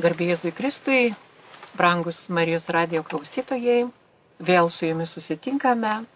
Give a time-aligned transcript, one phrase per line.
[0.00, 1.10] Garbėjai Kristui,
[1.76, 3.90] brangus Marijos radio klausytojai,
[4.40, 6.06] vėl su jumis susitinkame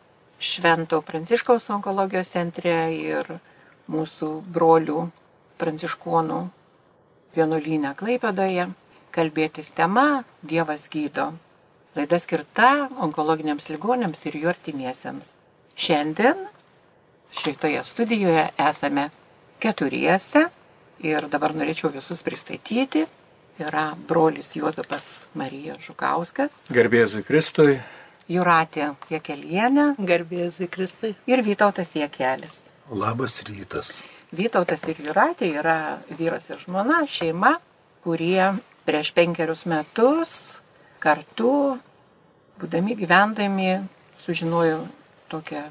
[0.40, 3.28] Švento Pranciškaus onkologijos centre ir
[3.92, 5.02] mūsų brolių
[5.60, 6.38] pranciškonų
[7.36, 8.64] vienuolynę Klaipėdoje.
[9.12, 11.34] Kalbėtis tema Dievas gydo.
[12.00, 15.28] Laida skirta onkologiniams ligonėms ir jų artimiesiems.
[15.76, 16.46] Šiandien
[17.42, 19.10] šitoje studijoje esame
[19.60, 20.46] keturiese
[21.04, 23.04] ir dabar norėčiau visus pristatyti
[23.58, 25.04] yra brolis Juozapas
[25.34, 26.52] Marija Žukauskas.
[26.72, 27.78] Garbėzui Kristui.
[28.28, 29.94] Juratė Jekelienė.
[29.98, 31.14] Garbėzui Kristui.
[31.30, 32.58] Ir Vytautas Jekelis.
[32.90, 33.92] Labas rytas.
[34.36, 37.56] Vytautas ir Juratė yra vyras ir žmona, šeima,
[38.04, 38.52] kurie
[38.86, 40.58] prieš penkerius metus
[41.02, 41.78] kartu,
[42.60, 43.70] būdami gyvendami,
[44.24, 44.82] sužinojo
[45.30, 45.62] tokią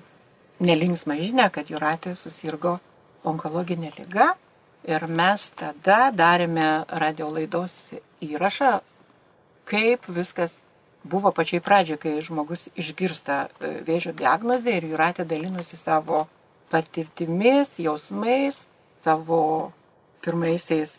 [0.63, 2.77] nelinksmą žinę, kad Juratė susirgo
[3.27, 4.33] onkologinė lyga
[4.85, 7.73] Ir mes tada darėme radio laidos
[8.21, 8.75] įrašą,
[9.65, 10.53] kaip viskas
[11.05, 16.25] buvo pačiai pradžioje, kai žmogus išgirsta e, vėžio diagnozę ir Juratė dalinosi savo
[16.69, 18.65] patirtimis, jausmais,
[19.05, 19.71] savo
[20.25, 20.93] pirmaisiais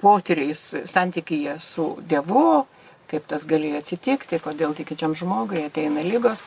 [0.00, 2.64] potyriais santykyje su Dievu,
[3.08, 6.44] kaip tas galėjo atsitikti, kodėl tikinčiam žmogui ateina lygos.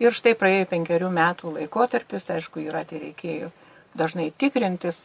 [0.00, 3.52] Ir štai praėjo penkerių metų laikotarpis, aišku, Juratė reikėjo
[3.96, 5.04] dažnai tikrintis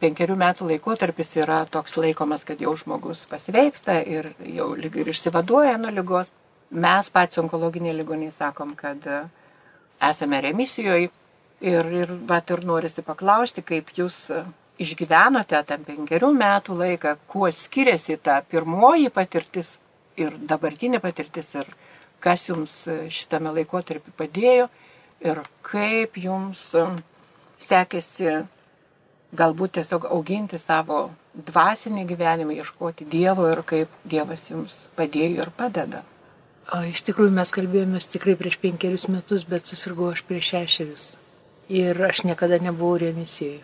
[0.00, 5.76] penkerių metų laikotarpis yra toks laikomas, kad jau žmogus pasveiksta ir jau lyg ir išsivaduoja
[5.80, 6.30] nuo lygos.
[6.70, 9.20] Mes patys onkologiniai ligoniai sakom, kad e,
[10.06, 14.44] esame remisijoje ir, ir, vat, ir norisi paklausti, kaip jūs e,
[14.80, 19.74] išgyvenote tam penkerių metų laiką, kuo skiriasi ta pirmoji patirtis
[20.20, 21.68] ir dabartinė patirtis ir
[22.22, 24.70] kas jums e, šitame laikotarpiu padėjo
[25.26, 26.70] ir kaip jums
[27.60, 28.38] sekėsi
[29.36, 36.02] galbūt tiesiog auginti savo dvasinį gyvenimą, ieškoti Dievo ir kaip Dievas jums padėjo ir padeda.
[36.74, 41.06] O iš tikrųjų mes kalbėjomės tikrai prieš penkerius metus, bet susirgau aš prieš šešerius.
[41.70, 43.62] Ir aš niekada nebuvau remisijoje.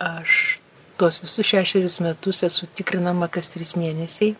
[0.00, 0.60] Aš
[1.00, 4.34] tuos visus šešerius metus esu tikrinama kas tris mėnesiai.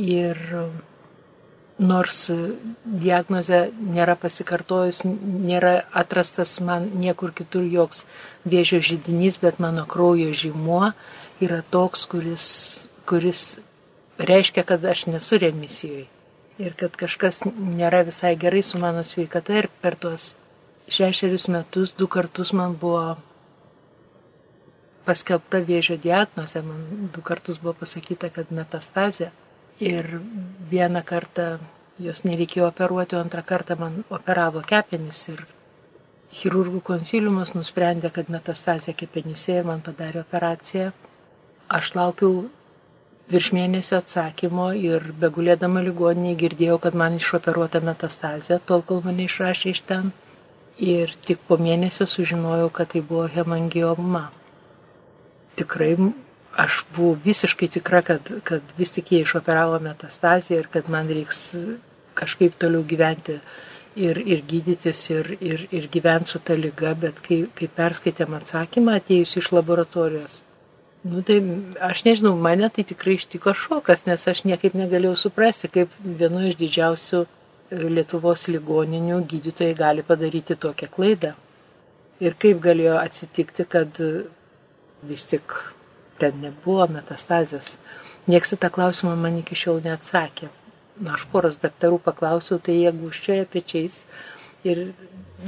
[0.00, 0.40] Ir
[1.80, 2.26] nors
[2.84, 8.04] diagnozė nėra pasikartojus, nėra atrastas man niekur kitur joks
[8.44, 10.92] vėžio žydinys, bet mano kraujo žymuo
[11.40, 12.46] yra toks, kuris,
[13.08, 13.58] kuris
[14.20, 16.06] reiškia, kad aš nesu remisijoje.
[16.60, 20.34] Ir kad kažkas nėra visai gerai su mano sveikata ir per tuos
[20.92, 23.16] šešerius metus du kartus man buvo
[25.06, 29.30] paskelbta vėžio diagnozė, man du kartus buvo pasakyta, kad metastazė.
[29.80, 30.06] Ir
[30.70, 31.56] vieną kartą
[32.04, 35.40] jos nereikėjo operuoti, o antrą kartą man operavo kepenis ir
[36.36, 40.90] chirurgų konsiliumas nusprendė, kad metastazė kepenyse ir man padarė operaciją.
[41.78, 42.44] Aš laukiau
[43.30, 49.74] virš mėnesio atsakymo ir begulėdama ligoninėje girdėjau, kad man išoperuota metastazė, tol kol mane išrašė
[49.74, 50.12] iš ten.
[50.80, 54.28] Ir tik po mėnesio sužinojau, kad tai buvo hemangioma.
[55.60, 55.94] Tikrai
[56.56, 61.50] aš buvau visiškai tikra, kad, kad vis tik jie išoperavo metastaziją ir kad man reiks
[62.18, 63.38] kažkaip toliau gyventi
[63.96, 68.98] ir, ir gydytis ir, ir, ir gyventi su ta lyga, bet kai, kai perskaitėm atsakymą
[69.00, 70.40] atėjus iš laboratorijos,
[71.10, 71.40] nu tai
[71.90, 76.58] aš nežinau, mane tai tikrai ištiko šokas, nes aš niekaip negalėjau suprasti, kaip vienu iš
[76.60, 77.28] didžiausių e,
[77.96, 81.34] Lietuvos ligoninių gydytojai gali padaryti tokią klaidą.
[82.20, 83.96] Ir kaip galėjo atsitikti, kad
[85.08, 85.54] vis tik
[86.20, 87.76] ten nebuvo metastazės.
[88.30, 90.50] Niekas tą klausimą man iki šiol neatsakė.
[91.00, 94.02] Na, aš poros daktarų paklausiau, tai jie guščioja pečiais
[94.68, 94.90] ir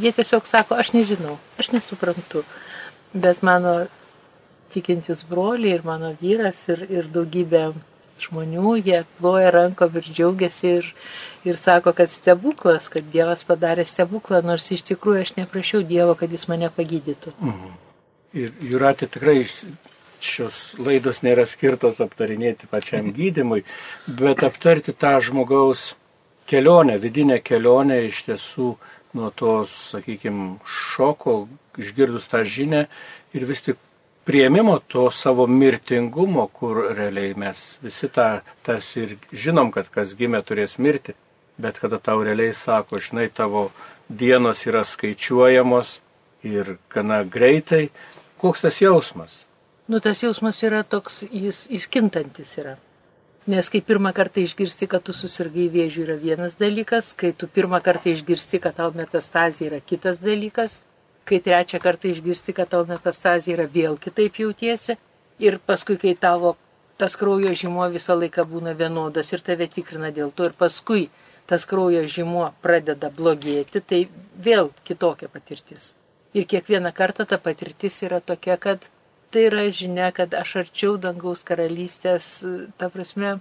[0.01, 2.47] jie tiesiog sako, aš nežinau, aš nesuprantu.
[3.13, 3.83] Bet mano
[4.73, 7.67] tikintis broliai ir mano vyras ir, ir daugybė
[8.23, 10.91] žmonių, jie ploja rankom ir džiaugiasi ir,
[11.49, 16.33] ir sako, kad stebuklas, kad Dievas padarė stebuklą, nors iš tikrųjų aš neprašiau Dievo, kad
[16.33, 17.35] jis mane pagydytų.
[17.41, 17.73] Mhm.
[18.33, 19.43] Ir Juratė tikrai
[20.27, 23.63] šios laidos nėra skirtos aptarinėti pačiam gydimui,
[24.07, 25.93] bet aptarti tą žmogaus
[26.51, 28.75] kelionę, vidinę kelionę iš tiesų
[29.15, 31.47] nuo tos, sakykime, šoko,
[31.81, 32.87] išgirdus tą žinę
[33.37, 33.81] ir vis tik
[34.25, 40.43] prieimimo to savo mirtingumo, kur realiai mes visi tą tas ir žinom, kad kas gimė
[40.47, 41.15] turės mirti,
[41.59, 43.71] bet kada tau realiai sako, žinai, tavo
[44.09, 46.01] dienos yra skaičiuojamos
[46.47, 47.89] ir gana greitai,
[48.39, 49.43] koks tas jausmas?
[49.93, 52.79] Nu, tas jausmas yra toks, jis, jis kintantis yra.
[53.53, 57.83] Nes kai pirmą kartą išgirsti, kad tu susirgai vėžių yra vienas dalykas, kai tu pirmą
[57.85, 60.79] kartą išgirsti, kad tau metastazija yra kitas dalykas,
[61.29, 64.97] kai trečią kartą išgirsti, kad tau metastazija yra vėl kitaip jautiesi
[65.45, 66.55] ir paskui, kai tavo
[66.97, 71.05] tas kraujo žymo visą laiką būna vienodas ir tave tikrina dėl to ir paskui
[71.53, 74.01] tas kraujo žymo pradeda blogėti, tai
[74.49, 75.93] vėl kitokia patirtis.
[76.33, 78.89] Ir kiekvieną kartą ta patirtis yra tokia, kad
[79.33, 82.29] tai yra žinia, kad aš arčiau dangaus karalystės,
[82.79, 83.39] ta prasme,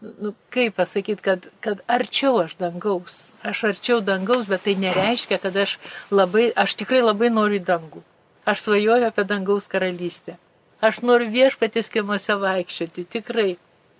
[0.00, 3.18] nu, kaip pasakyti, kad, kad arčiau aš dangaus.
[3.44, 5.78] Aš arčiau dangaus, bet tai nereiškia, kad aš
[6.10, 8.02] labai, aš tikrai labai noriu į dangų.
[8.48, 10.36] Aš svajoju apie dangaus karalystę.
[10.84, 13.54] Aš noriu viešpatės kiemuose vaikščioti, tikrai.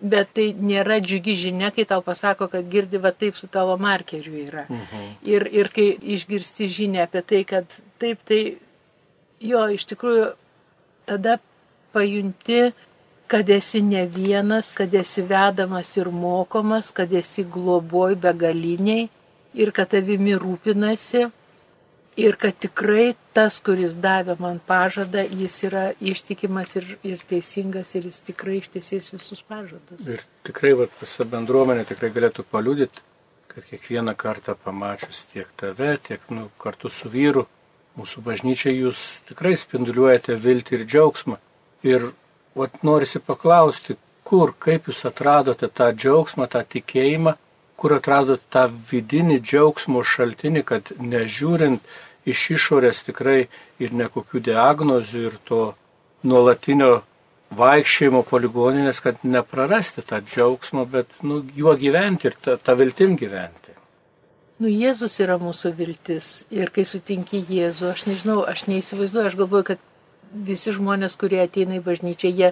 [0.05, 4.35] Bet tai nėra džiugi žinia, kai tau pasako, kad girdi va taip su tavo markeriu
[4.43, 4.67] yra.
[4.69, 5.05] -huh.
[5.23, 5.87] ir, ir kai
[6.17, 7.65] išgirsti žinę apie tai, kad
[7.99, 8.59] taip, tai
[9.41, 10.35] jo, iš tikrųjų,
[11.07, 11.39] tada
[11.95, 12.73] pajunti,
[13.27, 19.09] kad esi ne vienas, kad esi vedamas ir mokomas, kad esi globoj begaliniai
[19.55, 21.25] ir kad tavimi rūpinasi
[22.17, 28.07] ir kad tikrai tas, kuris davė man pažadą, jis yra ištikimas ir, ir teisingas ir
[28.11, 30.07] jis tikrai ištiesės visus pažadus.
[30.07, 33.03] Ir tikrai vat, visa bendruomenė tikrai galėtų paliudyti,
[33.51, 37.47] kad kiekvieną kartą pamačius tiek tave, tiek nu, kartu su vyru,
[37.99, 41.39] mūsų bažnyčiai jūs tikrai spinduliuojate viltį ir džiaugsmą.
[41.87, 42.11] Ir
[42.59, 47.37] vat, norisi paklausti, kur, kaip jūs atradote tą džiaugsmą, tą tikėjimą
[47.85, 51.83] kur atrado tą vidinį džiaugsmo šaltinį, kad nežiūrint
[52.25, 53.41] iš išorės tikrai
[53.83, 55.59] ir nekokių diagnozių ir to
[56.25, 57.03] nuolatinio
[57.55, 63.64] vaikščiojimo poligoninės, kad neprarasti tą džiaugsmą, bet nu, juo gyventi ir tą, tą viltim gyventi.
[64.63, 69.67] Nu, Jėzus yra mūsų viltis ir kai sutinki Jėzų, aš nežinau, aš neįsivaizduoju, aš galvoju,
[69.73, 69.81] kad
[70.35, 72.51] visi žmonės, kurie ateina į bažnyčią, jie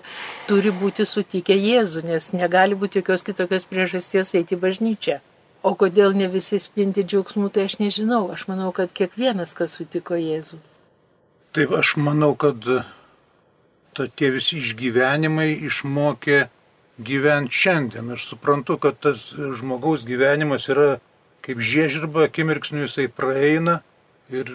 [0.48, 5.20] turi būti sutikę Jėzų, nes negali būti jokios kitokios priežasties eiti į bažnyčią.
[5.62, 8.24] O kodėl ne visi spinti džiaugsmų, tai aš nežinau.
[8.34, 10.58] Aš manau, kad kiekvienas, kas sutiko Jėzų.
[11.54, 12.66] Taip, aš manau, kad
[13.94, 16.48] ta, tie visi išgyvenimai išmokė
[16.98, 18.10] gyventi šiandien.
[18.16, 20.96] Aš suprantu, kad tas žmogaus gyvenimas yra
[21.42, 23.80] kaip žiežirba, akimirksniu jisai praeina
[24.32, 24.48] ir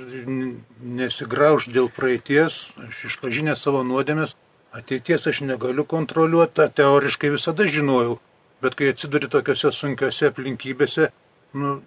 [0.82, 2.72] nesigrauž dėl praeities.
[2.88, 4.38] Aš išpažinę savo nuodėmės,
[4.76, 8.18] ateities aš negaliu kontroliuoti, tą teoriškai visada žinojau
[8.62, 11.12] bet kai atsiduri tokiuose sunkiuose aplinkybėse,
[11.58, 11.78] nu,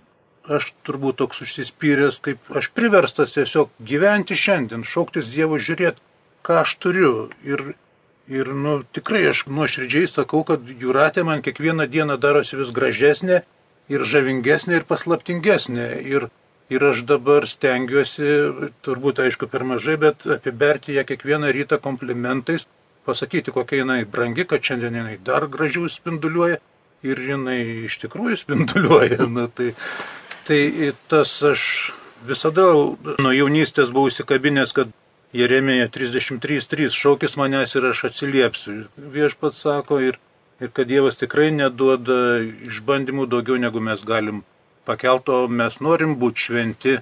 [0.51, 6.03] aš turbūt toks užsispyręs, kaip aš priverstas tiesiog gyventi šiandien, šauktis Dievo žiūrėti,
[6.47, 7.15] ką aš turiu.
[7.47, 7.75] Ir,
[8.31, 13.43] ir nu, tikrai aš nuoširdžiai sakau, kad jūratė man kiekvieną dieną darosi vis gražesnė
[13.91, 15.89] ir žavingesnė ir paslaptingesnė.
[16.07, 16.29] Ir,
[16.71, 18.29] ir aš dabar stengiuosi,
[18.87, 22.69] turbūt aišku per mažai, bet apiberti ją kiekvieną rytą komplimentais
[23.07, 26.61] pasakyti, kokia jinai brangi, kad šiandien jinai dar gražiau spinduliuoja
[27.07, 29.27] ir jinai iš tikrųjų spinduliuoja.
[29.35, 29.73] Nu, tai,
[30.47, 31.63] tai tas aš
[32.27, 32.71] visada
[33.19, 34.93] nuo jaunystės buvau įsikabinęs, kad
[35.33, 38.81] Jeremija 33.3 šaukis manęs ir aš atsiliepsiu.
[39.15, 40.19] Viešpats sako ir,
[40.61, 44.43] ir kad Dievas tikrai neduoda išbandymų daugiau negu mes galim
[44.89, 46.97] pakelto, mes norim būti šventi,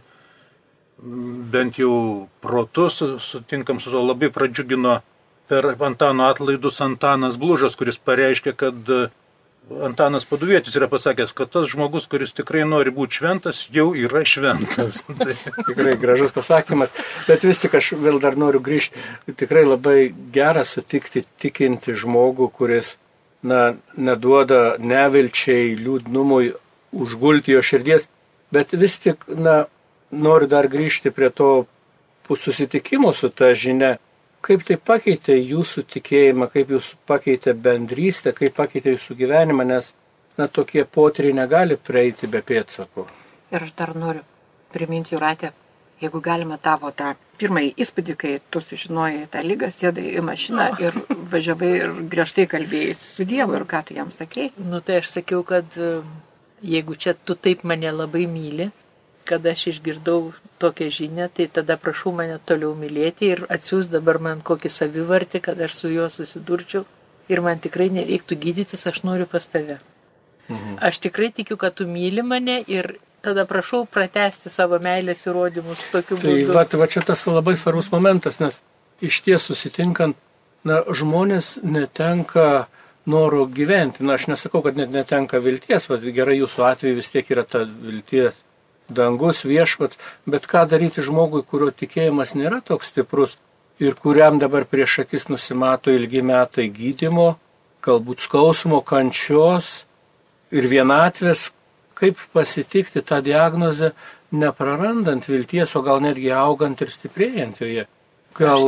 [1.53, 4.99] bent jau protus, sutinkam su to labai pradžiugino
[5.49, 9.07] per Antano atlaidus Antanas Blužas, kuris pareiškė, kad e,
[9.85, 15.03] Antanas Paduvėtis yra pasakęs, kad tas žmogus, kuris tikrai nori būti šventas, jau yra šventas.
[15.23, 15.37] Tai
[15.71, 16.93] tikrai gražus pasakymas,
[17.29, 19.01] bet vis tik aš vėl dar noriu grįžti.
[19.39, 19.99] Tikrai labai
[20.35, 22.97] gera sutikti tikinti žmogų, kuris
[23.43, 26.53] na, neduoda nevilčiai, liūdnumui
[26.93, 28.09] užgulti jo širdies,
[28.55, 29.65] bet vis tik na,
[30.11, 31.67] noriu dar grįžti prie to
[32.29, 33.97] susitikimo su ta žinia
[34.45, 39.91] Kaip tai pakeitė jūsų tikėjimą, kaip jūs pakeitė bendrystę, kaip pakeitė jūsų gyvenimą, nes
[40.39, 43.07] na, tokie potyriai negali praeiti be pėdsakų.
[43.51, 44.23] Ir aš dar noriu
[44.71, 45.51] priminti Juratę,
[46.01, 50.83] jeigu galima tavo tą pirmąjį įspūdį, kai tu sužinojai tą lygą, sėdai į mašiną oh.
[50.83, 50.99] ir
[51.33, 54.53] važiavai ir griežtai kalbėjai su Dievu ir ką tu jam sakėjai.
[54.71, 56.01] Nu tai aš sakiau, kad e,
[56.63, 58.71] jeigu čia tu taip mane labai myli,
[59.29, 64.41] kad aš išgirdau tokią žinią, tai tada prašau mane toliau mylėti ir atsiūs dabar man
[64.43, 66.87] kokį savivartį, kad aš su juo susidurčiau
[67.29, 69.79] ir man tikrai nereiktų gydytis, aš noriu pas tave.
[70.49, 70.79] Mhm.
[70.81, 76.19] Aš tikrai tikiu, kad tu myli mane ir tada prašau pratesti savo meilės įrodymus tokiu
[76.19, 76.55] tai būdu.
[76.57, 78.59] Va, va čia tas labai svarbus momentas, nes
[79.05, 80.19] iš ties susitinkant,
[80.67, 82.67] na, žmonės netenka
[83.09, 84.05] noro gyventi.
[84.05, 87.65] Na, aš nesakau, kad net netenka vilties, bet gerai jūsų atveju vis tiek yra ta
[87.65, 88.45] vilties
[88.89, 93.37] dangus viešpats, bet ką daryti žmogui, kurio tikėjimas nėra toks stiprus
[93.79, 97.37] ir kuriam dabar prieš akis nusimato ilgi metai gydimo,
[97.85, 99.85] galbūt skausmo, kančios
[100.51, 101.51] ir vienatvės,
[101.99, 103.93] kaip pasitikti tą diagnozę,
[104.31, 107.87] neprarandant vilties, o gal netgi augant ir stiprėjant joje.
[108.39, 108.65] Gal,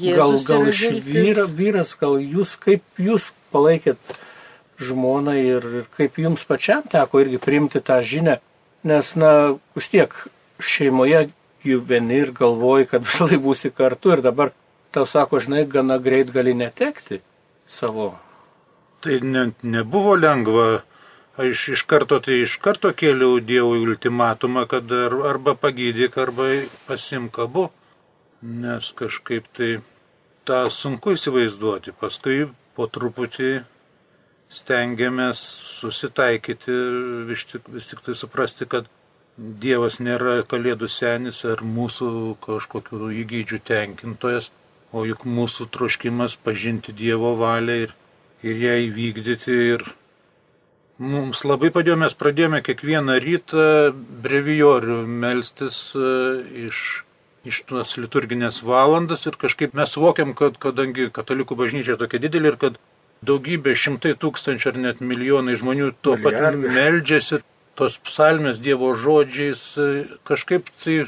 [0.00, 3.98] gal, gal, iš vyra, vyras, gal jūs, kaip jūs palaikėt
[4.80, 8.38] žmoną ir, ir kaip jums pačiam teko irgi priimti tą žinę,
[8.88, 9.32] nes, na,
[9.76, 10.14] vis tiek
[10.64, 11.26] šeimoje
[11.64, 14.54] gyveni ir galvoji, kad visą laiką būsi kartu ir dabar
[14.94, 17.20] tau sako, žinai, gana greit gali netekti
[17.68, 18.14] savo.
[19.00, 20.82] Tai ne, nebuvo lengva.
[21.40, 26.48] Aš iš karto, tai iš karto kėliau Dievui ultimatumą, kad ar, arba pagydyk, arba
[26.88, 27.68] pasimk abu.
[28.42, 29.70] Nes kažkaip tai
[30.48, 31.94] tą sunku įsivaizduoti.
[32.00, 33.50] Paskui po truputį
[34.50, 35.40] stengiamės
[35.80, 36.76] susitaikyti,
[37.28, 38.90] vis tik, vis tik tai suprasti, kad
[39.40, 42.10] Dievas nėra kalėdų senis ar mūsų
[42.44, 44.50] kažkokių įgydžių tenkintojas,
[44.92, 47.96] o juk mūsų troškimas pažinti Dievo valią ir
[48.42, 49.56] ir ją įvykdyti.
[49.74, 49.84] Ir
[51.00, 53.66] mums labai padėjo, mes pradėjome kiekvieną rytą
[54.24, 56.10] brevijorių melstis e,
[56.68, 56.82] iš,
[57.48, 62.58] iš tos liturginės valandas ir kažkaip mes suvokiam, kad kadangi katalikų bažnyčia tokia didelė ir
[62.60, 62.80] kad
[63.26, 67.40] daugybė šimtai tūkstančių ar net milijonai žmonių tuo pat meldžiasi,
[67.80, 71.02] tos psalmės Dievo žodžiais, e, kažkaip tai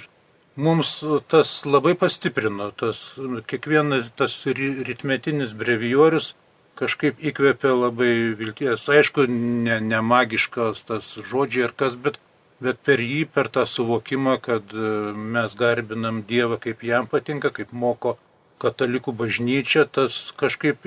[0.56, 0.98] mums
[1.32, 3.12] tas labai pastiprino, tas
[3.48, 6.32] kiekvienas tas ritmetinis brevijorius
[6.80, 8.88] kažkaip įkvėpė labai vilties.
[8.88, 12.18] Aišku, ne, ne magiškas tas žodžiai ar kas, bet,
[12.64, 14.90] bet per jį, per tą suvokimą, kad e,
[15.36, 18.16] mes garbinam Dievą, kaip jam patinka, kaip moko
[18.62, 20.86] katalikų bažnyčia, tas kažkaip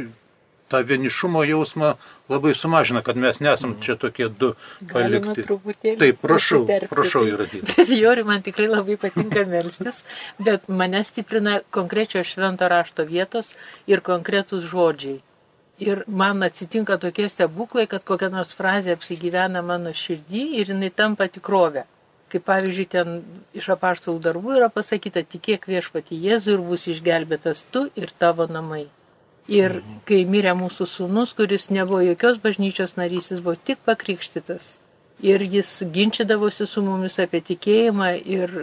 [0.69, 1.93] tą vienišumo jausmą
[2.29, 4.53] labai sumažina, kad mes nesam čia tokie du
[4.91, 5.45] palikti.
[6.01, 7.85] Taip, prašau, prašau ir atėjti.
[7.91, 10.03] Fiori man tikrai labai patinka melstis,
[10.41, 13.53] bet mane stiprina konkrečios švento rašto vietos
[13.87, 15.21] ir konkretus žodžiai.
[15.79, 21.27] Ir man atsitinka tokie stebuklai, kad kokia nors frazė apsigyvena mano širdį ir jinai tampa
[21.27, 21.83] tikrovė.
[22.31, 23.17] Kaip pavyzdžiui, ten
[23.53, 28.85] iš apaštalų darbų yra pasakyta, tikėk viešpati Jėzų ir bus išgelbėtas tu ir tavo namai.
[29.51, 29.99] Ir mhm.
[30.07, 34.77] kai mirė mūsų sūnus, kuris nebuvo jokios bažnyčios narys, jis buvo tik pakrikštytas.
[35.23, 38.55] Ir jis ginčydavosi su mumis apie tikėjimą, ir...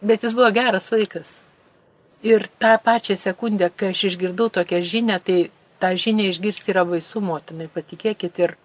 [0.00, 1.40] bet jis buvo geras vaikas.
[2.22, 5.38] Ir tą pačią sekundę, kai aš išgirdau tokią žinią, tai
[5.82, 8.40] tą žinią išgirsti yra baisu, motinai, patikėkit.
[8.44, 8.56] Ir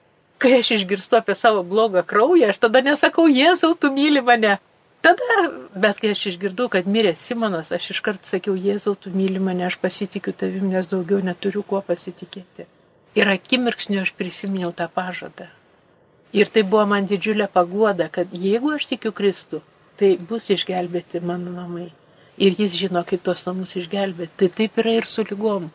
[0.41, 4.57] kai aš išgirstu apie savo blogą kraują, aš tada nesakau, Jėzau, tu myli mane.
[5.05, 5.37] Tada,
[5.77, 9.77] bet kai aš išgirdau, kad mirė Simonas, aš iškart sakiau, Jėzau, tu myli mane, aš
[9.81, 12.67] pasitikiu tavim, nes daugiau neturiu kuo pasitikėti.
[13.17, 15.47] Ir akimirksniu aš prisiminiau tą pažadą.
[16.37, 19.61] Ir tai buvo man didžiulė paguoda, kad jeigu aš tikiu Kristų,
[19.97, 21.87] tai bus išgelbėti mano namai.
[22.37, 24.35] Ir jis žino, kaip tos namus išgelbėti.
[24.37, 25.71] Tai taip yra ir su lygom.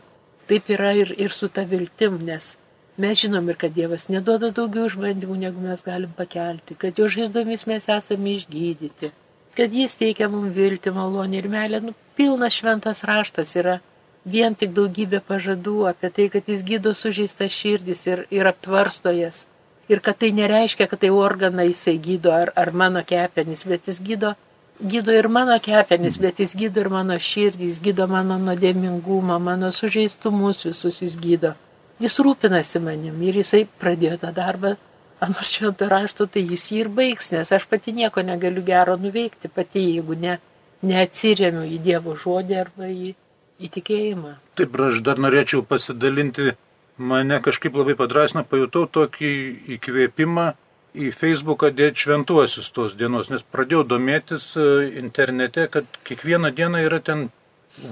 [0.50, 2.56] Taip yra ir, ir su ta viltim, nes
[3.02, 7.64] mes žinom ir kad Dievas neduoda daugiau išbandymų, negu mes galim pakelti, kad jo žaizdomis
[7.70, 9.12] mes esame išgydyti,
[9.56, 11.80] kad jis teikia mums viltį, malonį ir meilę.
[11.87, 13.78] Nu, pilnas šventas raštas yra
[14.25, 19.46] vien tik daugybė pažadų apie tai, kad jis gydo sužeistas širdis ir, ir aptvarsto jas.
[19.90, 23.99] Ir kad tai nereiškia, kad tai organą jisai gydo ar, ar mano kepenis, bet jis
[24.00, 24.34] gydo
[24.83, 29.71] gydo ir mano kepenis, bet jis gydo ir mano širdį, jis gydo mano nuodėmingumą, mano
[29.73, 31.55] sužeistumus visus jis gydo.
[32.03, 34.75] Jis rūpinasi manim ir jisai pradėjo tą darbą,
[35.23, 39.51] anot švento rašto, tai jis jį ir baigs, nes aš pati nieko negaliu gero nuveikti,
[39.53, 40.39] pati jeigu ne,
[40.83, 43.15] neatsiriamiu į Dievo žodį arba į
[43.62, 44.35] įtikėjimą.
[44.59, 46.57] Taip, aš dar norėčiau pasidalinti,
[46.99, 49.31] mane kažkaip labai padrasino, pajutau tokį
[49.79, 50.49] įkvėpimą
[50.94, 54.66] į Facebooką dėti šventuosius tos dienos, nes pradėjau domėtis e,
[55.00, 57.30] internete, kad kiekvieną dieną yra ten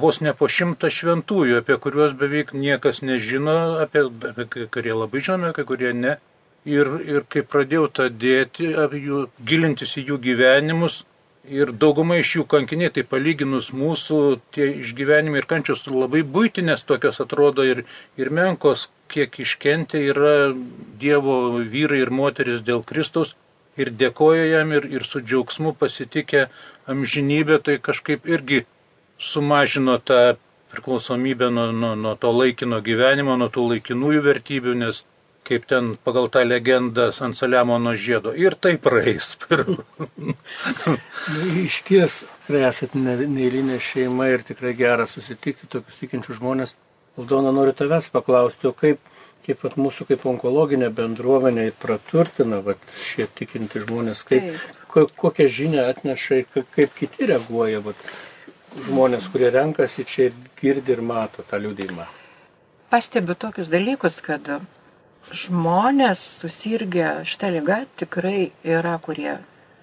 [0.01, 5.55] vos ne po šimtą šventųjų, apie kuriuos beveik niekas nežino, apie, apie kurie labai žinome,
[5.57, 6.19] kai kurie ne.
[6.69, 10.99] Ir, ir kai pradėjau tą dėti, jų, gilintis į jų gyvenimus,
[11.49, 14.19] ir dauguma iš jų kankiniai, tai palyginus mūsų
[14.55, 17.87] tie išgyvenimai ir kančios labai būtinės tokios atrodo ir,
[18.21, 20.35] ir menkos, kiek iškentė yra
[21.01, 23.35] Dievo vyrai ir moteris dėl Kristaus
[23.81, 26.49] ir dėkoja jam ir, ir su džiaugsmu pasitikė
[26.91, 28.65] amžinybę, tai kažkaip irgi
[29.21, 30.37] sumažino tą
[30.71, 35.03] priklausomybę nuo, nuo, nuo to laikino gyvenimo, nuo tų laikinųjų vertybių, nes
[35.47, 38.35] kaip ten pagal tą legendą ant Saliamono žiedo.
[38.37, 39.33] Ir tai praeis.
[40.27, 40.37] nu,
[41.65, 46.77] iš ties, esate neįlinė šeima ir tikrai gera susitikti tokius tikinčius žmonės.
[47.21, 49.01] Aldona, noriu tavęs paklausti, o kaip,
[49.45, 54.55] kaip at, mūsų kaip onkologinė bendruomenė praturtina vat, šie tikinti žmonės, kaip,
[54.89, 58.01] ko, kokią žinią atneša, kaip kiti reaguoja, vat,
[58.87, 62.07] žmonės, kurie renkasi čia ir girdi ir mato tą liūdimą.
[62.91, 64.49] Pastebiu tokius dalykus, kad
[65.43, 69.37] žmonės susirgę šitą lygą tikrai yra, kurie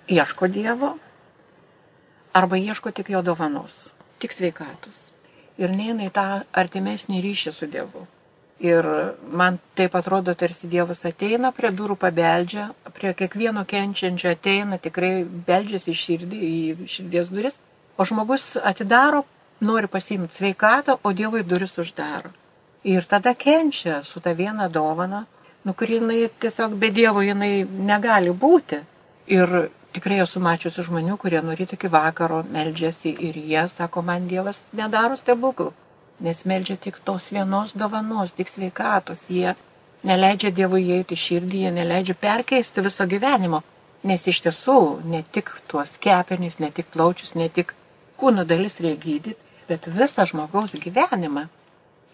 [0.09, 0.95] ieško Dievo
[2.33, 5.11] arba ieško tik jo dovanos, tik sveikatus
[5.57, 8.05] ir neina į tą artimesnį ryšį su Dievu.
[8.59, 8.85] Ir
[9.21, 15.93] man taip atrodo, tarsi Dievas ateina prie durų, pabeldžia, prie kiekvieno kenčiančio ateina, tikrai beldžiasi
[15.93, 17.59] į širdį, į širdies duris,
[17.97, 19.23] o žmogus atidaro,
[19.61, 22.33] nori pasimti sveikatą, o Dievui duris uždaro.
[22.87, 25.25] Ir tada kenčia su ta viena dovana,
[25.63, 28.81] nu kuri jinai tiesiog be Dievo jinai negali būti.
[29.27, 34.29] Ir tikrai esu mačiusi žmonių, kurie nuo ryto iki vakaro meldžiasi ir jie sako, man
[34.31, 35.73] Dievas nedaro stebuklų
[36.19, 39.19] nes meldžia tik tos vienos dovanos, tik sveikatos.
[39.29, 39.55] Jie
[40.07, 43.61] neleidžia Dievui įeiti širdį, jie neleidžia perkeisti viso gyvenimo.
[44.07, 47.73] Nes iš tiesų ne tik tuos kepenys, ne tik plaučius, ne tik
[48.17, 49.37] kūno dalis reikia gydyti,
[49.69, 51.47] bet visą žmogaus gyvenimą.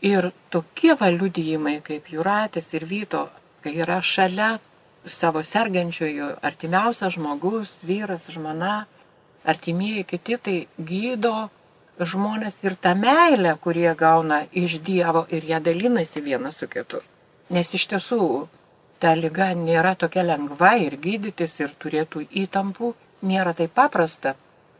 [0.04, 3.30] Ir tokie valiudijimai kaip Juratis ir Vyto,
[3.64, 4.58] kai yra šalia
[5.06, 8.86] savo sergančiojo artimiausias žmogus, vyras, žmona,
[9.44, 11.50] artimieji kiti, tai gydo
[12.00, 17.02] žmonės ir tą meilę, kurie gauna iš Dievo ir ją dalinasi vienas su kitu.
[17.50, 18.48] Nes iš tiesų
[19.00, 22.94] ta lyga nėra tokia lengva ir gydytis ir turėtų įtampų
[23.28, 24.36] nėra taip paprasta.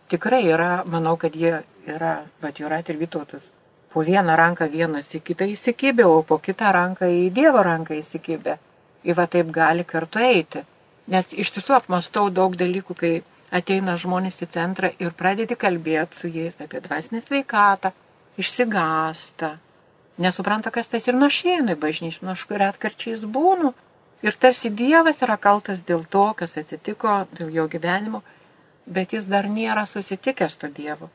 [0.08, 3.50] Tikrai yra, manau, kad jie yra, bet Jurat ir Vytautas,
[3.94, 8.58] po vieną ranką vienas į kitą įsikibė, o po kitą ranką į Dievo ranką įsikibė.
[9.04, 10.64] Ir va taip gali kartu eiti.
[11.12, 13.14] Nes iš tiesų apmastau daug dalykų, kai
[13.52, 17.92] ateina žmonės į centrą ir pradedi kalbėti su jais apie dvasinę sveikatą,
[18.40, 19.58] išsigasta,
[20.18, 23.74] nesupranta, kas tas ir nuošėnai bažnyčiai, nu aš retkarčiais būnu.
[24.24, 28.24] Ir tarsi Dievas yra kaltas dėl to, kas atsitiko, dėl jo gyvenimo,
[28.88, 31.10] bet jis dar nėra susitikęs to Dievo.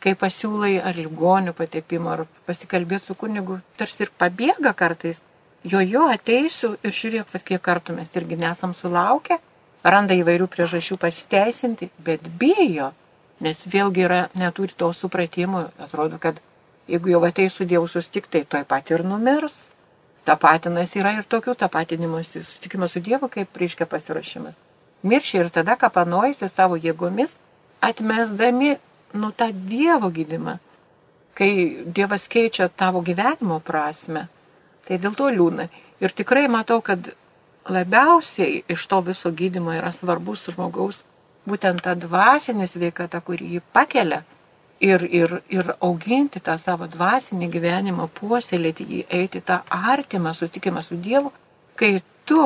[0.00, 5.20] Kai pasiūlai ar ligonių patepimo, ar pasikalbėti su kunigu, tarsi ir pabėga kartais.
[5.64, 9.38] Jo jo ateisiu ir žiūrėk, kiek kartų mes irgi nesam sulaukę
[9.84, 12.90] randa įvairių priežasčių pasiteisinti, bet bijo,
[13.44, 16.40] nes vėlgi yra, neturi to supratimo, atrodo, kad
[16.88, 19.56] jeigu jau ateis su Dievu sustikti, tai toj pat ir numirs.
[20.24, 24.56] Tapatinas yra ir tokių tapatinimuose, susitikimas su Dievu kaip reiškia pasirašymas.
[25.04, 27.34] Miršia ir tada kapanojasi savo jėgomis,
[27.84, 28.78] atmesdami
[29.20, 30.56] nu tą Dievo gydimą.
[31.36, 31.50] Kai
[31.84, 34.28] Dievas keičia tavo gyvenimo prasme,
[34.88, 35.68] tai dėl to liūna.
[36.02, 37.12] Ir tikrai matau, kad
[37.68, 41.04] labiausiai iš to viso gydimo yra svarbus žmogaus
[41.48, 44.22] būtent ta dvasinė sveikata, kuri jį pakelia
[44.80, 50.98] ir, ir, ir auginti tą savo dvasinį gyvenimą, puoselėti jį, eiti tą artimą susitikimą su
[51.00, 51.32] Dievu,
[51.76, 52.42] kai tu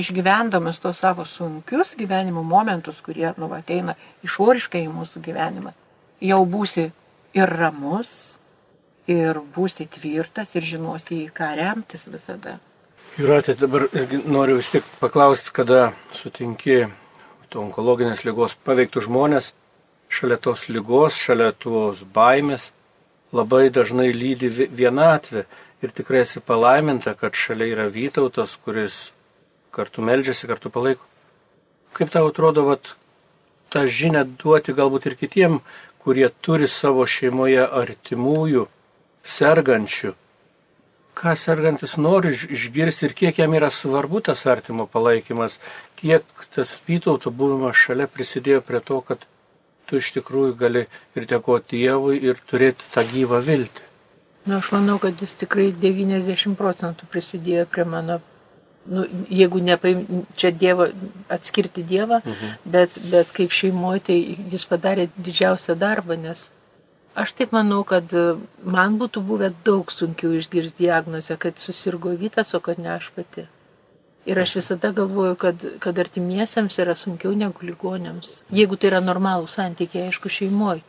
[0.00, 5.72] išgyvendamas tos savo sunkius gyvenimo momentus, kurie nu, ateina išoriškai į mūsų gyvenimą,
[6.20, 6.90] jau būsi
[7.34, 8.38] ir ramus,
[9.10, 12.58] ir būsi tvirtas, ir žinosi, į ką remtis visada.
[13.18, 13.88] Jūratė, dabar
[14.30, 16.84] noriu vis tik paklausti, kada sutinki
[17.58, 19.50] onkologinės lygos paveiktų žmonės,
[20.10, 22.70] šalia tos lygos, šalia tos baimės,
[23.34, 25.44] labai dažnai lydi vienatvė
[25.82, 29.10] ir tikrai esi palaiminta, kad šalia yra Vytautas, kuris
[29.74, 31.06] kartu meldžiasi, kartu palaiko.
[31.96, 32.94] Kaip tau atrodo, vat,
[33.70, 35.60] tą žinę duoti galbūt ir kitiem,
[36.02, 38.66] kurie turi savo šeimoje artimųjų,
[39.24, 40.14] sergančių,
[41.20, 45.58] ką sergantis nori išgirsti ir kiek jam yra svarbu tas artimo palaikymas,
[46.00, 49.26] kiek tas Vytauto buvimas šalia prisidėjo prie to, kad
[49.86, 50.86] tu iš tikrųjų gali
[51.18, 53.86] ir dėkoti Dievui ir turėti tą gyvą viltį.
[54.46, 58.20] Na, aš manau, kad jis tikrai 90 procentų prisidėjo prie mano,
[58.88, 60.86] nu, jeigu nepaim, čia dievo,
[61.28, 62.54] atskirti Dievą, mhm.
[62.64, 64.18] bet, bet kaip šeimoje, tai
[64.54, 66.48] jis padarė didžiausią darbą, nes
[67.14, 72.54] Aš taip manau, kad e, man būtų buvę daug sunkiau išgirsti diagnozę, kad susirgo Vytas,
[72.54, 73.48] o kad ne aš pati.
[74.30, 78.44] Ir aš visada galvoju, kad, kad artimiesiems yra sunkiau negu ligonėms.
[78.54, 80.84] Jeigu tai yra normalų santykiai, aišku, šeimoje.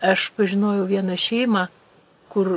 [0.00, 1.66] Aš pažinojau vieną šeimą,
[2.32, 2.52] kur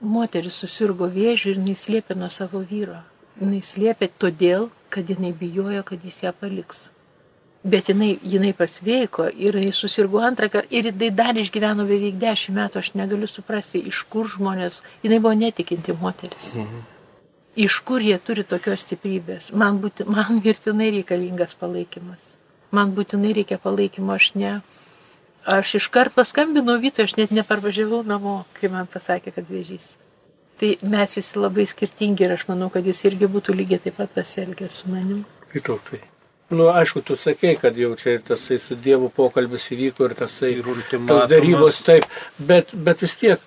[0.00, 3.00] moteris susirgo vėžių ir jis slėpė nuo savo vyro.
[3.40, 6.90] Jis slėpė todėl, kad jinai bijojo, kad jis ją paliks.
[7.62, 12.58] Bet jinai, jinai pasveiko ir jis susirgo antrą kartą ir jinai dar išgyveno beveik dešimt
[12.58, 16.56] metų, aš negaliu suprasti, iš kur žmonės, jinai buvo netikinti moteris.
[16.58, 16.82] Mhm.
[17.62, 19.52] Iš kur jie turi tokios stiprybės.
[19.52, 22.36] Man, būti, man mirtinai reikalingas palaikymas.
[22.72, 24.52] Man būtinai reikia palaikymo, aš ne.
[25.44, 29.98] Aš iškart paskambinau Vytui, aš net neparvažiavau namo, kai man pasakė, kad vėžys.
[30.58, 34.14] Tai mes visi labai skirtingi ir aš manau, kad jis irgi būtų lygiai taip pat
[34.14, 35.26] pasielgęs su manim.
[35.52, 36.00] Vytautai.
[36.52, 40.50] Nu, aišku, tu sakei, kad jau čia ir tasai su Dievu pokalbis įvyko ir tasai
[40.58, 40.68] ir
[41.08, 42.04] tos darybos taip,
[42.36, 43.46] bet, bet vis tiek,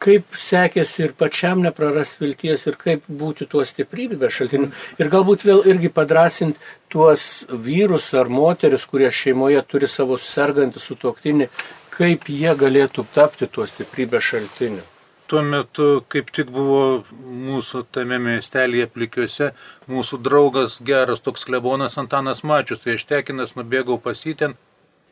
[0.00, 4.70] kaip sekėsi ir pačiam neprarasti vilties ir kaip būti tuo stiprybės šaltiniu.
[4.96, 11.50] Ir galbūt vėl irgi padrasinti tuos vyrus ar moteris, kurie šeimoje turi savo sergantį sutoktinį,
[11.98, 14.86] kaip jie galėtų tapti tuo stiprybės šaltiniu.
[15.28, 19.50] Tuo metu kaip tik buvo mūsų tame miestelėje plikiuose,
[19.90, 24.56] mūsų draugas geras toks klebonas Antanas Mačius, tai aš tekinas nubėgau pasiten,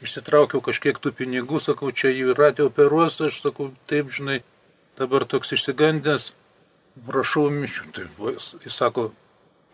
[0.04, 4.40] išsitraukiau kažkiek tų pinigų, sakau, čia jų ratė operuos, aš sakau, taip, žinai,
[4.98, 6.30] dabar toks išsigandęs,
[7.06, 7.86] prašau mišių.
[7.96, 8.08] Tai
[8.64, 9.10] jis sako,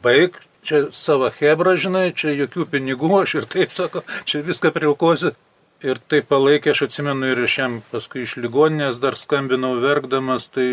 [0.02, 5.35] baig, čia savo hebra, žinai, čia jokių pinigų, aš ir taip sako, čia viską priaukosiu.
[5.83, 10.68] Ir tai palaikė, aš atsimenu ir aš jam paskui iš ligoninės dar skambinau verkdamas, tai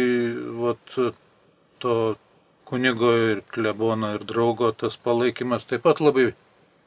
[0.62, 0.98] vat,
[1.82, 1.96] to
[2.70, 6.28] kunigo ir klebono ir draugo tas palaikymas taip pat labai,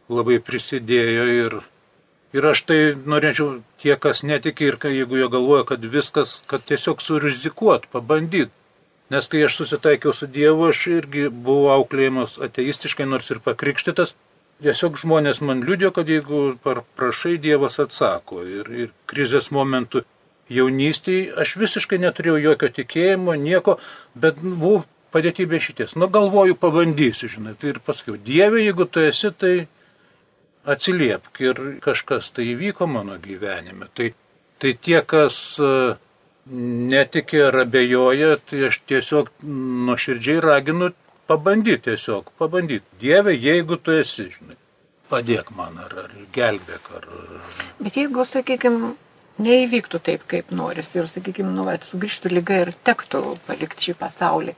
[0.06, 1.56] labai prisidėjo ir,
[2.36, 7.02] ir aš tai norėčiau tie, kas netiki ir jeigu jie galvoja, kad viskas, kad tiesiog
[7.02, 8.54] surizikuot, pabandyt.
[9.10, 14.14] Nes kai aš susitaikiau su Dievu, aš irgi buvau auklėjimas ateistiškai, nors ir pakrikštytas,
[14.62, 18.42] tiesiog žmonės man liūdė, kad jeigu prašai, Dievas atsako.
[18.46, 20.04] Ir, ir krizės momentų
[20.52, 23.78] jaunystėje aš visiškai neturėjau jokio tikėjimo, nieko,
[24.14, 25.96] bet buvau padėti be šities.
[26.00, 27.54] Nu, galvoju, pabandysiu, žinai.
[27.60, 29.54] Tai ir pasakiau, Dieve, jeigu tu esi, tai
[30.64, 31.42] atsiliepk.
[31.44, 33.90] Ir kažkas tai įvyko mano gyvenime.
[33.96, 34.12] Tai,
[34.62, 35.72] tai tie, kas e,
[36.92, 40.92] netikė ar abejoja, tai aš tiesiog nuoširdžiai raginu
[41.32, 42.84] pabandyti tiesiog, pabandyti.
[43.00, 44.58] Dieve, jeigu tu esi, žinai,
[45.12, 46.90] padėk man ar, ar gelbėk.
[46.98, 47.08] Ar...
[47.80, 48.92] Bet jeigu, sakykime,
[49.42, 54.56] neįvyktų taip, kaip noris ir, sakykime, nu, sugrįžtų lyga ir tektų palikti šį pasaulį,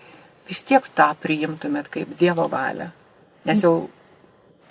[0.49, 2.91] vis tiek tą priimtumėt kaip Dievo valią.
[3.49, 3.77] Nes jau...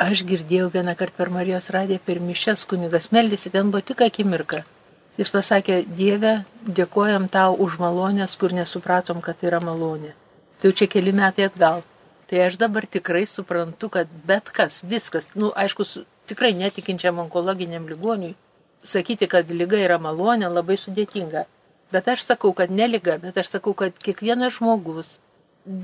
[0.04, 4.64] Aš girdėjau vieną kartą per Marijos radiją, per mišes kunigas meldėsi, ten buvo tik akimirka.
[5.22, 6.32] Jis pasakė, Dieve,
[6.66, 10.16] dėkojam tau už malonės, kur nesupratom, kad tai yra malonė.
[10.58, 11.84] Tai jau čia keli metai atgal.
[12.34, 15.86] Tai aš dabar tikrai suprantu, kad bet kas, viskas, nu, aišku,
[16.26, 18.34] tikrai netikinčiam onkologiniam ligoniui,
[18.82, 21.44] sakyti, kad lyga yra malonė, labai sudėtinga.
[21.94, 25.20] Bet aš sakau, kad ne lyga, bet aš sakau, kad kiekvienas žmogus,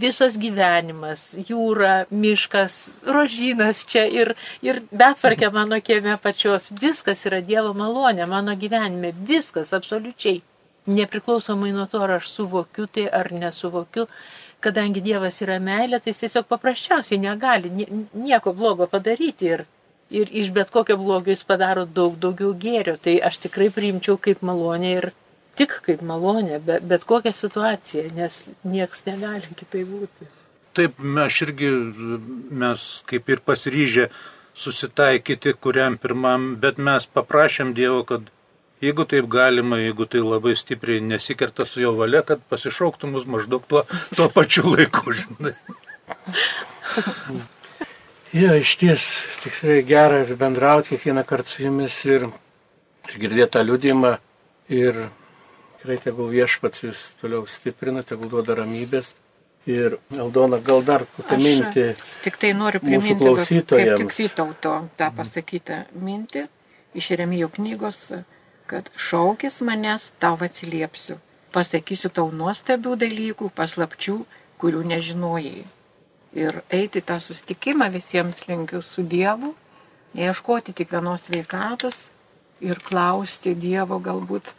[0.01, 4.33] visas gyvenimas, jūra, miškas, rožynas čia ir,
[4.65, 10.41] ir betvarkė mano kieme pačios, viskas yra Dievo malonė mano gyvenime, viskas absoliučiai.
[10.89, 14.09] Nepriklausomai nuo to, ar aš suvokiu tai ar nesuvokiu,
[14.63, 17.71] kadangi Dievas yra meilė, tai jis tiesiog paprasčiausiai negali
[18.13, 19.65] nieko blogo padaryti ir,
[20.11, 22.97] ir iš bet kokio blogio jis padaro daug daugiau gėrio.
[23.01, 25.11] Tai aš tikrai priimčiau kaip malonę ir
[25.59, 30.27] tik kaip malonę, bet, bet kokią situaciją, nes nieks negali kitai būti.
[30.77, 31.69] Taip, mes irgi,
[32.61, 34.09] mes kaip ir pasiryžę
[34.59, 38.27] susitaikyti kuriam pirmam, bet mes paprašėm Dievo, kad
[38.79, 43.65] Jeigu taip galima, jeigu tai labai stipriai nesikerta su jo valia, kad pasišauktų mus maždaug
[43.67, 43.83] tuo,
[44.15, 45.55] tuo pačiu laiku, žinai.
[48.31, 49.05] Ja, iš ties
[49.43, 52.29] tikrai gera bendrauti kiekvieną kartą su jumis ir,
[53.09, 54.13] ir girdėti tą liūdimą
[54.79, 55.01] ir
[55.79, 59.15] tikrai tegul viešpats jūs toliau stiprina, tegul duoda ramybės.
[59.69, 61.83] Ir Aldona, gal dar kokią mintį.
[62.23, 63.99] Tik tai noriu priminti, klausytojams.
[63.99, 66.45] kaip tik Vytauto tą pasakytą mintį
[66.97, 67.99] iš Remijo knygos
[68.69, 71.17] kad šaukis manęs tau atsiliepsiu,
[71.55, 74.17] pasakysiu tau nuostabių dalykų, paslapčių,
[74.61, 75.63] kurių nežinojai.
[76.37, 79.55] Ir eiti tą sustikimą visiems linkiu su Dievu,
[80.13, 82.09] neieškoti tik vienos veikatos
[82.61, 84.53] ir klausti Dievo galbūt,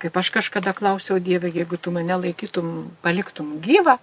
[0.00, 3.98] kaip aš kažkada klausiau Dievę, jeigu tu mane laikytum, paliktum gyvą,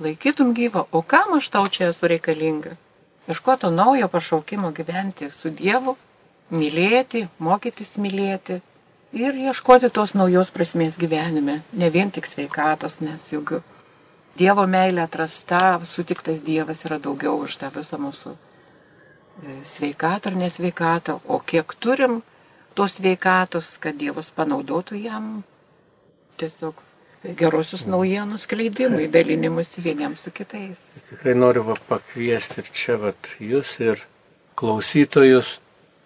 [0.00, 2.78] laikytum gyvą, o kam aš tau čia esu reikalinga?
[3.28, 5.98] Ieškoto naujo pašaukimo gyventi su Dievu,
[6.52, 8.62] mylėti, mokytis mylėti
[9.14, 13.60] ir ieškoti tos naujos prasmės gyvenime, ne vien tik sveikatos, nes juk
[14.34, 21.20] Dievo meilė atrasta, sutiktas Dievas yra daugiau už tą visą mūsų e, sveikatą ar nesveikatą,
[21.30, 22.16] o kiek turim
[22.74, 25.44] tos sveikatos, kad Dievas panaudotų jam
[26.42, 26.82] tiesiog
[27.38, 30.82] gerosius naujienų skleidimui, dalinimus vieniems su kitais.
[31.12, 34.02] Tikrai noriu pakviesti ir čia vat, jūs ir
[34.58, 35.60] klausytojus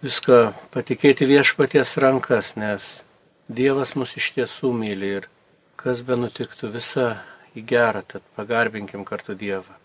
[0.05, 3.03] viską patikėti viešpaties rankas, nes
[3.49, 5.29] Dievas mus iš tiesų myli ir
[5.81, 7.09] kas be nutiktų visą
[7.57, 9.79] į gerą, tad pagarbinkim kartu Dievą.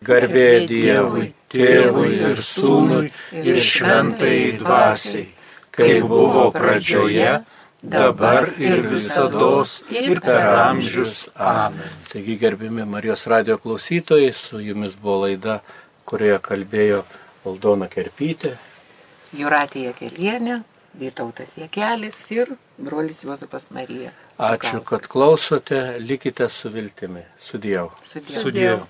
[0.00, 5.26] Garbė Dievui, Tėvui ir Sūnui ir Šventai Dvasiai,
[5.74, 7.42] kaip buvo pradžioje,
[7.82, 9.50] dabar ir visada
[9.90, 11.26] ir per amžius.
[11.34, 11.98] Amen.
[12.08, 15.60] Taigi gerbimi Marijos radio klausytojai, su jumis buvo laida,
[16.08, 17.04] kurioje kalbėjo
[17.44, 18.56] Aldona Kerpytė
[19.36, 20.62] Juratė Jekelienė,
[20.98, 24.10] Vytautas Jekelis ir brolis Juozapas Marija.
[24.42, 27.22] Ačiū, kad klausote, likite su viltimi.
[27.38, 27.90] Sudėjau.
[28.10, 28.42] Sudėjau.
[28.42, 28.80] Sudėjau.